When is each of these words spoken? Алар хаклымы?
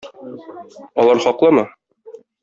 Алар 1.03 1.21
хаклымы? 1.25 1.65